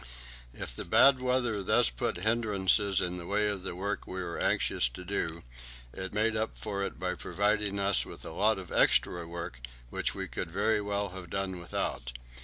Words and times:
If 0.51 0.75
the 0.75 0.83
bad 0.83 1.21
weather 1.21 1.61
thus 1.61 1.91
put 1.91 2.17
hindrances 2.17 3.01
in 3.01 3.17
the 3.17 3.27
way 3.27 3.47
of 3.47 3.61
the 3.61 3.75
work 3.75 4.07
we 4.07 4.13
were 4.23 4.39
anxious 4.39 4.89
to 4.89 5.05
do, 5.05 5.43
it 5.93 6.11
made 6.11 6.35
up 6.35 6.57
for 6.57 6.83
it 6.83 6.99
by 6.99 7.13
providing 7.13 7.77
us 7.79 8.03
with 8.03 8.25
a 8.25 8.31
lot 8.31 8.57
of 8.57 8.71
extra 8.71 9.27
work 9.27 9.61
which 9.91 10.15
we 10.15 10.27
could 10.27 10.49
very 10.49 10.81
well 10.81 11.09
have 11.09 11.29
done 11.29 11.59
without. 11.59 12.13